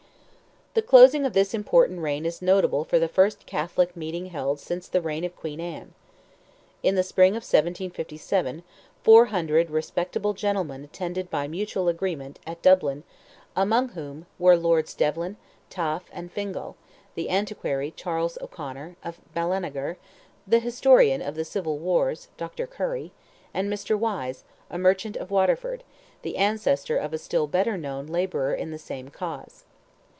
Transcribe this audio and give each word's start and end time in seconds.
The 0.73 0.81
closing 0.81 1.25
of 1.25 1.33
this 1.33 1.53
important 1.53 1.99
reign 1.99 2.25
is 2.25 2.41
notable 2.41 2.85
for 2.85 2.97
the 2.97 3.09
first 3.09 3.45
Catholic 3.45 3.93
meeting 3.97 4.27
held 4.27 4.57
since 4.57 4.87
the 4.87 5.01
reign 5.01 5.25
of 5.25 5.35
Queen 5.35 5.59
Anne. 5.59 5.93
In 6.81 6.95
the 6.95 7.03
spring 7.03 7.33
of 7.33 7.43
1757, 7.43 8.63
four 9.03 9.25
hundred 9.25 9.69
respectable 9.69 10.33
gentlemen 10.33 10.85
attended 10.85 11.29
by 11.29 11.45
mutual 11.49 11.89
agreement, 11.89 12.39
at 12.47 12.61
Dublin, 12.61 13.03
among 13.53 13.89
whom 13.89 14.27
were 14.39 14.55
Lords 14.55 14.93
Devlin, 14.93 15.35
Taafe, 15.69 16.07
and 16.09 16.31
Fingal, 16.31 16.77
the 17.15 17.29
antiquary, 17.29 17.91
Charles 17.93 18.37
O'Conor, 18.39 18.95
of 19.03 19.19
Balanagar, 19.35 19.97
the 20.47 20.59
historian 20.59 21.21
of 21.21 21.35
the 21.35 21.43
Civil 21.43 21.79
Wars, 21.79 22.29
Dr. 22.37 22.65
Curry, 22.65 23.11
and 23.53 23.69
Mr. 23.69 23.99
Wyse, 23.99 24.43
a 24.69 24.77
merchant 24.77 25.17
of 25.17 25.31
Waterford, 25.31 25.83
the 26.21 26.37
ancestor 26.37 26.95
of 26.95 27.11
a 27.11 27.17
still 27.17 27.45
better 27.45 27.75
known 27.75 28.07
labourer 28.07 28.53
in 28.53 28.71
the 28.71 28.79
same 28.79 29.09
cause. 29.09 29.65